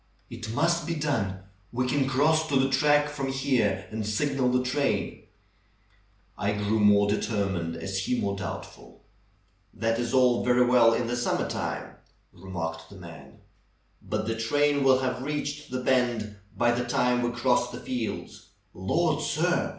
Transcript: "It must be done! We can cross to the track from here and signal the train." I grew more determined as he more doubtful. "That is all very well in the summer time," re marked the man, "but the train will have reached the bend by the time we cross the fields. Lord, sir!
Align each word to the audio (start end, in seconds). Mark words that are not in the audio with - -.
"It 0.31 0.49
must 0.55 0.87
be 0.87 0.95
done! 0.95 1.41
We 1.71 1.85
can 1.87 2.09
cross 2.09 2.47
to 2.47 2.59
the 2.59 2.71
track 2.71 3.07
from 3.07 3.27
here 3.31 3.85
and 3.91 4.03
signal 4.03 4.49
the 4.51 4.63
train." 4.63 5.25
I 6.39 6.53
grew 6.53 6.79
more 6.79 7.07
determined 7.07 7.75
as 7.75 7.99
he 7.99 8.19
more 8.19 8.35
doubtful. 8.35 9.03
"That 9.75 9.99
is 9.99 10.11
all 10.11 10.43
very 10.43 10.65
well 10.65 10.91
in 10.95 11.05
the 11.05 11.15
summer 11.15 11.47
time," 11.47 11.97
re 12.33 12.49
marked 12.49 12.89
the 12.89 12.95
man, 12.95 13.41
"but 14.01 14.25
the 14.25 14.33
train 14.35 14.83
will 14.83 14.97
have 15.01 15.21
reached 15.21 15.69
the 15.69 15.83
bend 15.83 16.35
by 16.57 16.71
the 16.71 16.83
time 16.85 17.21
we 17.21 17.29
cross 17.29 17.69
the 17.69 17.79
fields. 17.79 18.47
Lord, 18.73 19.21
sir! 19.21 19.69